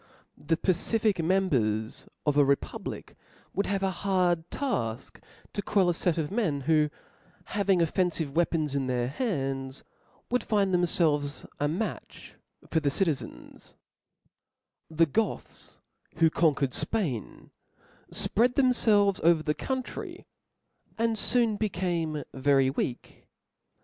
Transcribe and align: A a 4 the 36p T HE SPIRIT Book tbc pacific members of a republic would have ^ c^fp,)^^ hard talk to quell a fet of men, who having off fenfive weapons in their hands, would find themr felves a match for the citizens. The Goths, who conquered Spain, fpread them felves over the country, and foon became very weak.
A 0.35 0.41
a 0.41 0.45
4 0.47 0.47
the 0.47 0.57
36p 0.57 0.57
T 0.57 0.57
HE 0.57 0.57
SPIRIT 0.57 0.57
Book 0.57 0.57
tbc 0.57 0.61
pacific 0.65 1.23
members 1.23 2.07
of 2.25 2.37
a 2.37 2.43
republic 2.43 3.15
would 3.53 3.65
have 3.67 3.81
^ 3.81 3.85
c^fp,)^^ 3.85 3.91
hard 3.97 4.49
talk 4.49 5.21
to 5.53 5.61
quell 5.61 5.89
a 5.89 5.93
fet 5.93 6.17
of 6.17 6.31
men, 6.31 6.61
who 6.61 6.89
having 7.45 7.83
off 7.83 7.93
fenfive 7.93 8.31
weapons 8.31 8.73
in 8.73 8.87
their 8.87 9.09
hands, 9.09 9.83
would 10.31 10.43
find 10.43 10.73
themr 10.73 10.85
felves 10.85 11.45
a 11.59 11.67
match 11.67 12.33
for 12.71 12.79
the 12.79 12.89
citizens. 12.89 13.75
The 14.89 15.05
Goths, 15.05 15.77
who 16.15 16.31
conquered 16.31 16.73
Spain, 16.73 17.51
fpread 18.11 18.55
them 18.55 18.71
felves 18.71 19.19
over 19.21 19.43
the 19.43 19.53
country, 19.53 20.25
and 20.97 21.13
foon 21.15 21.57
became 21.57 22.23
very 22.33 22.71
weak. 22.71 23.27